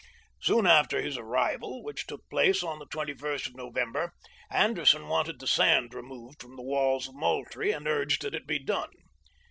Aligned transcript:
Soon 0.39 0.65
after 0.65 0.99
his 0.99 1.15
arrival, 1.15 1.83
which 1.83 2.07
took 2.07 2.27
place 2.27 2.63
011 2.63 2.79
the 2.91 3.05
2 3.13 3.15
1st 3.17 3.47
of 3.49 3.55
November, 3.55 4.11
Anderson 4.49 5.07
wanted 5.07 5.39
the 5.39 5.45
sand 5.45 5.93
removed 5.93 6.41
from 6.41 6.55
the 6.55 6.63
walls 6.63 7.07
of 7.07 7.13
Moultrie, 7.13 7.71
and 7.71 7.87
urged 7.87 8.23
that 8.23 8.33
it 8.33 8.47
be 8.47 8.57
done. 8.57 8.89